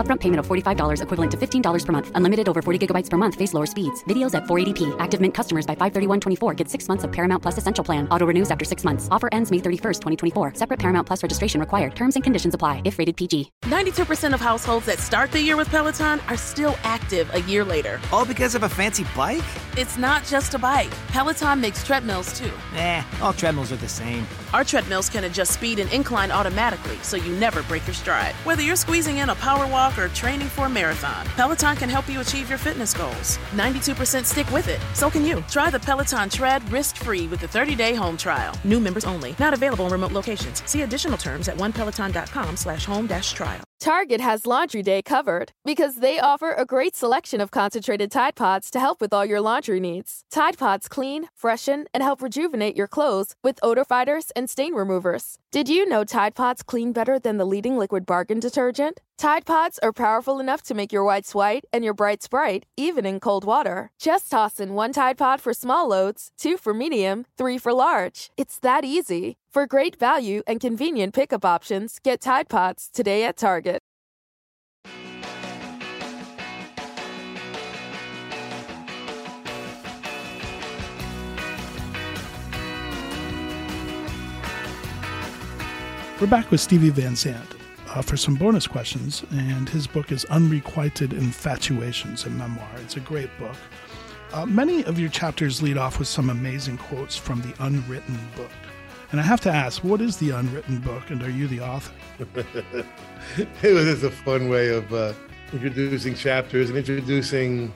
[0.00, 2.10] Upfront payment of $45 equivalent to $15 per month.
[2.14, 3.34] Unlimited over 40 gigabytes per month.
[3.34, 4.02] Face lower speeds.
[4.04, 4.96] Videos at 480p.
[4.98, 8.08] Active Mint customers by 531.24 get six months of Paramount Plus Essential Plan.
[8.08, 9.06] Auto renews after six months.
[9.10, 10.54] Offer ends May 31st, 2024.
[10.54, 11.94] Separate Paramount Plus registration required.
[11.94, 13.52] Terms and conditions apply if rated PG.
[13.64, 18.00] 92% of households that start the year with Peloton are still active a year later.
[18.10, 19.44] All because of a fancy bike?
[19.76, 20.90] It's not just a bike.
[21.08, 22.50] Peloton makes treadmills too.
[22.76, 24.26] Eh, all treadmills are the same.
[24.54, 28.34] Our treadmills can adjust speed and incline automatically so you never break your stride.
[28.44, 32.08] Whether you're squeezing in a power walk or training for a marathon, Peloton can help
[32.08, 33.38] you achieve your fitness goals.
[33.52, 34.80] 92% stick with it.
[34.94, 35.44] So can you.
[35.48, 38.54] Try the Peloton Tread risk-free with a 30-day home trial.
[38.64, 39.36] New members only.
[39.38, 40.68] Not available in remote locations.
[40.68, 43.69] See additional terms at onepeloton.com slash home dash trial.
[43.80, 48.70] Target has Laundry Day covered because they offer a great selection of concentrated Tide Pods
[48.72, 50.22] to help with all your laundry needs.
[50.30, 55.38] Tide Pods clean, freshen, and help rejuvenate your clothes with odor fighters and stain removers.
[55.50, 59.00] Did you know Tide Pods clean better than the leading liquid bargain detergent?
[59.16, 63.06] Tide Pods are powerful enough to make your whites white and your brights bright, even
[63.06, 63.90] in cold water.
[63.98, 68.30] Just toss in one Tide Pod for small loads, two for medium, three for large.
[68.36, 69.36] It's that easy.
[69.52, 73.80] For great value and convenient pickup options, get Tide Pods today at Target.
[86.20, 87.56] We're back with Stevie Van Zandt
[87.88, 92.70] uh, for some bonus questions, and his book is Unrequited Infatuations, a memoir.
[92.84, 93.56] It's a great book.
[94.32, 98.52] Uh, many of your chapters lead off with some amazing quotes from the unwritten book.
[99.10, 101.92] And I have to ask, what is the unwritten book, and are you the author?
[103.36, 105.14] it was just a fun way of uh,
[105.52, 107.74] introducing chapters and introducing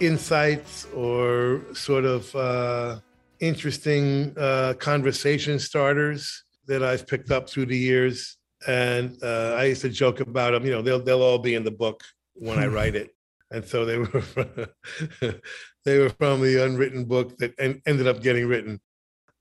[0.00, 2.98] insights or sort of uh,
[3.38, 8.36] interesting uh, conversation starters that I've picked up through the years.
[8.66, 10.64] And uh, I used to joke about them.
[10.64, 12.02] You know, they'll they'll all be in the book
[12.34, 13.14] when I write it.
[13.52, 14.48] And so they were from,
[15.84, 18.80] they were from the unwritten book that en- ended up getting written.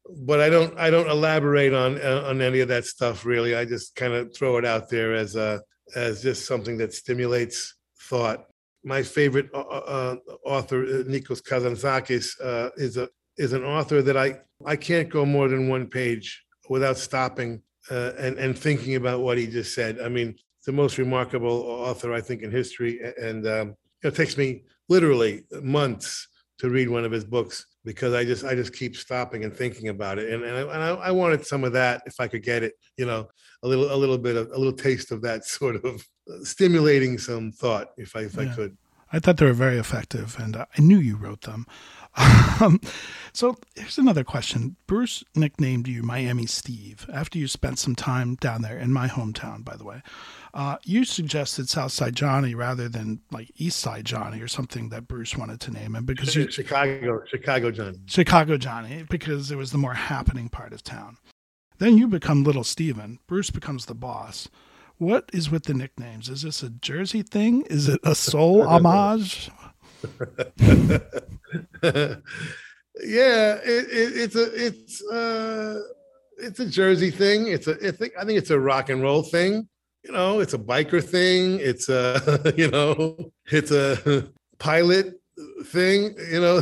[0.10, 3.56] But I don't I don't elaborate on uh, on any of that stuff really.
[3.56, 5.62] I just kind of throw it out there as a
[5.96, 8.46] as just something that stimulates thought.
[8.84, 14.18] My favorite uh, uh, author, uh, Nikos Kazantzakis, uh, is a is an author that
[14.18, 19.38] I I can't go more than one page without stopping and and thinking about what
[19.38, 20.00] he just said.
[20.00, 20.36] I mean,
[20.66, 26.28] the most remarkable author I think in history, and um, it takes me literally months
[26.62, 29.90] to read one of his books because I just I just keep stopping and thinking
[29.90, 32.44] about it, and and I, and I, I wanted some of that if I could
[32.44, 33.28] get it, you know,
[33.64, 37.18] a little a little bit of a little taste of that sort of uh, stimulating
[37.18, 38.44] some thought if I if yeah.
[38.44, 38.78] I could.
[39.14, 41.66] I thought they were very effective, and I knew you wrote them.
[42.62, 42.80] Um,
[43.34, 44.76] so here's another question.
[44.86, 49.64] Bruce nicknamed you Miami Steve after you spent some time down there in my hometown,
[49.64, 50.04] by the way.
[50.54, 55.60] Uh, you suggested Southside Johnny rather than like Eastside Johnny or something that Bruce wanted
[55.62, 59.96] to name him because you Chicago, Chicago Johnny, Chicago Johnny, because it was the more
[59.96, 61.18] happening part of town.
[61.80, 63.18] Then you become Little Steven.
[63.26, 64.50] Bruce becomes the boss.
[65.02, 66.30] What is with the nicknames?
[66.30, 67.64] Is this a Jersey thing?
[67.72, 69.50] Is it a soul homage?
[70.04, 71.00] yeah,
[71.82, 72.22] it,
[73.66, 75.82] it, it's a it's uh
[76.38, 77.48] it's a Jersey thing.
[77.48, 79.68] It's a it's a, I think it's a rock and roll thing.
[80.04, 81.58] You know, it's a biker thing.
[81.60, 84.30] It's a you know, it's a
[84.60, 85.20] pilot
[85.66, 86.14] thing.
[86.32, 86.62] You know,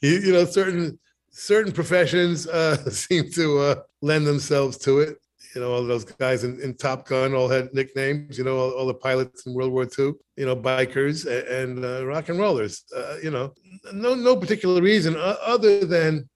[0.00, 0.98] you, you know certain
[1.28, 5.18] certain professions uh, seem to uh, lend themselves to it
[5.54, 8.70] you know, all those guys in, in Top Gun all had nicknames, you know, all,
[8.70, 12.84] all, the pilots in World War II, you know, bikers and, uh, rock and rollers,
[12.96, 13.52] uh, you know,
[13.92, 16.28] no, no particular reason other than,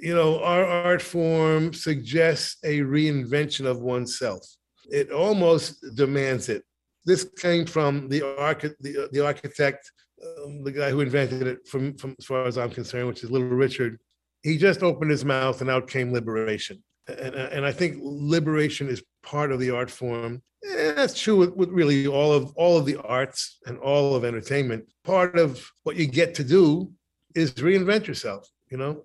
[0.00, 4.46] you know, our art form suggests a reinvention of oneself.
[4.90, 6.64] It almost demands it.
[7.04, 9.90] This came from the, archi- the, the architect,
[10.24, 13.30] um, the guy who invented it from, from as far as I'm concerned, which is
[13.30, 13.98] Little Richard.
[14.42, 19.02] He just opened his mouth and out came liberation and, and I think liberation is
[19.22, 20.42] part of the art form.
[20.62, 24.24] And that's true with, with really all of all of the arts and all of
[24.24, 24.86] entertainment.
[25.04, 26.92] Part of what you get to do
[27.34, 29.02] is reinvent yourself, you know,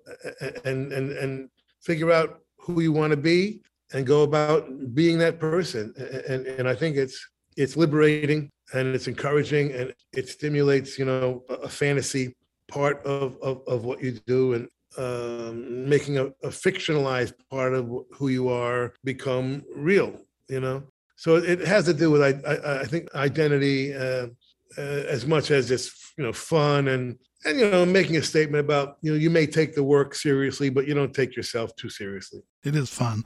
[0.64, 1.50] and and and
[1.82, 3.62] figure out who you want to be
[3.92, 5.92] and go about being that person.
[6.28, 11.42] And and I think it's it's liberating and it's encouraging and it stimulates, you know,
[11.48, 12.36] a fantasy
[12.68, 17.90] part of of, of what you do and um, making a, a fictionalized part of
[18.12, 20.18] who you are become real,
[20.48, 20.82] you know.
[21.16, 24.28] So it has to do with I I, I think identity uh,
[24.76, 28.64] uh, as much as just you know fun and and you know making a statement
[28.64, 31.90] about you know you may take the work seriously but you don't take yourself too
[31.90, 32.40] seriously.
[32.64, 33.24] It is fun.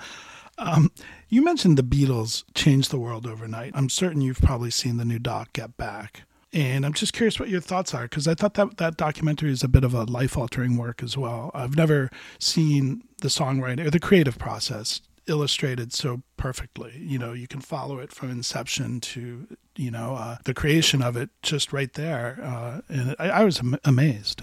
[0.58, 0.90] Um,
[1.28, 3.72] you mentioned the beatles changed the world overnight.
[3.74, 7.48] I'm certain you've probably seen the new doc get back and i'm just curious what
[7.48, 10.36] your thoughts are because i thought that that documentary is a bit of a life
[10.36, 16.22] altering work as well i've never seen the songwriting or the creative process illustrated so
[16.36, 16.92] perfectly.
[16.98, 19.46] You know, you can follow it from inception to
[19.76, 23.60] you know uh, the creation of it just right there, uh, and I, I was
[23.60, 24.42] am- amazed.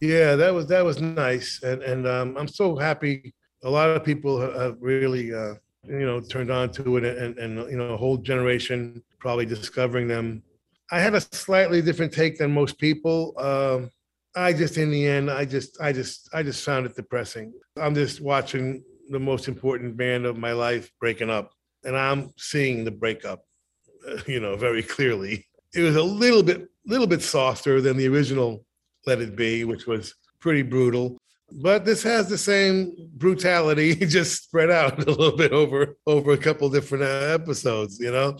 [0.00, 3.34] Yeah, that was that was nice, and and um, I'm so happy.
[3.64, 5.54] A lot of people have really uh,
[5.86, 10.08] you know turned on to it, and and you know a whole generation probably discovering
[10.08, 10.42] them.
[10.90, 13.34] I had a slightly different take than most people.
[13.38, 13.90] Um,
[14.34, 17.52] I just, in the end, I just, I just, I just found it depressing.
[17.76, 21.52] I'm just watching the most important band of my life breaking up,
[21.84, 23.44] and I'm seeing the breakup,
[24.26, 25.46] you know, very clearly.
[25.74, 28.64] It was a little bit, little bit softer than the original
[29.06, 31.18] "Let It Be," which was pretty brutal.
[31.50, 36.38] But this has the same brutality, just spread out a little bit over over a
[36.38, 37.98] couple different episodes.
[37.98, 38.38] You know,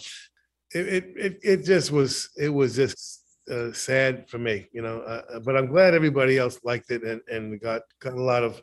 [0.74, 5.00] it it it, just was it was just uh, sad for me, you know.
[5.00, 8.62] Uh, but I'm glad everybody else liked it and, and got got a lot of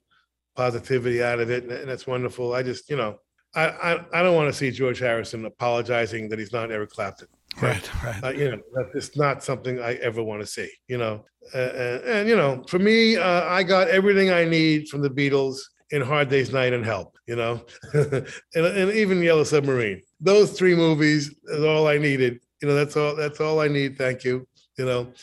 [0.56, 2.54] positivity out of it, and, that's wonderful.
[2.54, 3.18] I just, you know,
[3.56, 7.28] I, I, I don't want to see George Harrison apologizing that he's not Eric Clapton.
[7.62, 8.24] Right, right.
[8.24, 10.70] Uh, you know, that's just not something I ever want to see.
[10.88, 11.26] You know,
[11.56, 15.10] uh, and, and, you know, for me, uh, I got everything I need from the
[15.10, 15.60] Beatles
[15.92, 17.18] in Hard Day's Night and Help.
[17.28, 18.26] You know, and,
[18.56, 20.02] and even Yellow Submarine.
[20.20, 22.40] Those three movies is all I needed.
[22.62, 23.16] You know, that's all.
[23.16, 23.98] That's all I need.
[23.98, 24.48] Thank you.
[24.78, 25.14] You know,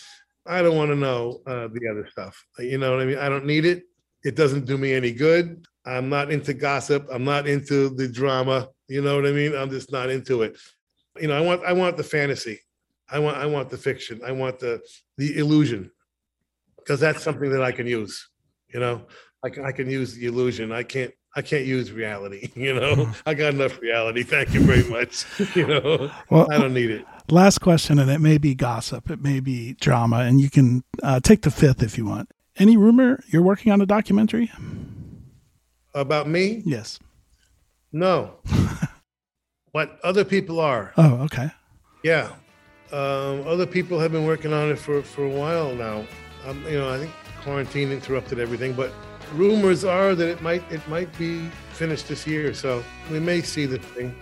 [0.46, 2.44] I don't want to know uh, the other stuff.
[2.58, 3.18] You know what I mean?
[3.18, 3.84] I don't need it.
[4.24, 5.66] It doesn't do me any good.
[5.84, 7.06] I'm not into gossip.
[7.12, 8.68] I'm not into the drama.
[8.88, 9.54] You know what I mean?
[9.54, 10.56] I'm just not into it.
[11.20, 12.60] You know, I want I want the fantasy.
[13.08, 14.20] I want I want the fiction.
[14.26, 14.80] I want the
[15.16, 15.90] the illusion.
[16.76, 18.28] Because that's something that I can use.
[18.72, 19.06] You know,
[19.46, 20.72] I can I can use the illusion.
[20.72, 22.50] I can't I can't use reality.
[22.56, 23.12] You know.
[23.24, 24.24] I got enough reality.
[24.24, 25.24] Thank you very much.
[25.54, 27.04] You know, well, I don't need it.
[27.30, 31.20] Last question, and it may be gossip, it may be drama, and you can uh,
[31.20, 32.30] take the fifth if you want.
[32.56, 34.50] Any rumor you're working on a documentary?
[35.94, 36.62] About me?
[36.66, 36.98] Yes.
[37.92, 38.38] No.
[39.72, 40.92] what other people are.
[40.96, 41.50] Oh, okay.
[42.02, 42.32] Yeah.
[42.92, 46.04] Um, other people have been working on it for, for a while now.
[46.46, 47.12] Um, you know, I think
[47.42, 48.92] quarantine interrupted everything, but
[49.32, 52.54] rumors are that it might it might be finished this year.
[52.54, 54.14] So we may see the thing.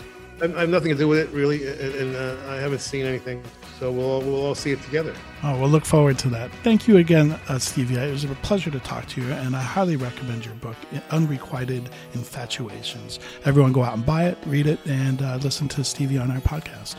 [0.43, 3.43] I, have nothing to do with it really, and, and uh, I haven't seen anything.
[3.79, 5.15] So we'll we'll all see it together.
[5.43, 6.51] Oh, we'll look forward to that.
[6.63, 7.97] Thank you again, uh, Stevie.
[7.97, 10.77] It was a pleasure to talk to you, and I highly recommend your book,
[11.11, 13.21] Unrequited Infatuations.
[13.45, 16.41] Everyone, go out and buy it, read it, and uh, listen to Stevie on our
[16.41, 16.97] podcast.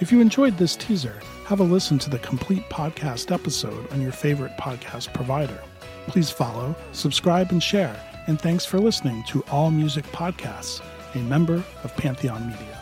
[0.00, 1.20] If you enjoyed this teaser,
[1.52, 5.60] have a listen to the complete podcast episode on your favorite podcast provider.
[6.06, 7.94] Please follow, subscribe, and share
[8.26, 10.80] and thanks for listening to All Music Podcasts,
[11.14, 12.81] a member of Pantheon Media.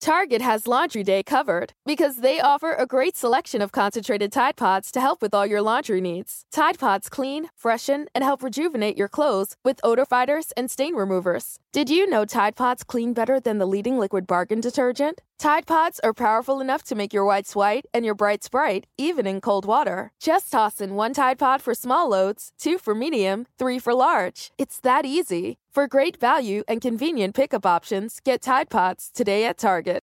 [0.00, 4.90] Target has Laundry Day covered because they offer a great selection of concentrated Tide Pods
[4.92, 6.46] to help with all your laundry needs.
[6.50, 11.58] Tide Pods clean, freshen, and help rejuvenate your clothes with odor fighters and stain removers.
[11.70, 15.20] Did you know Tide Pods clean better than the leading liquid bargain detergent?
[15.40, 19.26] Tide Pods are powerful enough to make your whites white and your brights bright, even
[19.26, 20.12] in cold water.
[20.20, 24.52] Just toss in one Tide Pod for small loads, two for medium, three for large.
[24.58, 25.56] It's that easy.
[25.70, 30.02] For great value and convenient pickup options, get Tide Pods today at Target.